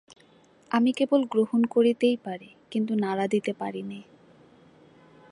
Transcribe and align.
আমি 0.71 0.91
কেবল 0.91 1.21
গ্রহণ 1.25 1.61
করতেই 1.65 2.17
পারি, 2.17 2.49
কিন্তু 2.71 2.93
নাড়া 2.95 3.25
দিতে 3.27 3.51
পারি 3.53 3.81
নে। 3.81 3.99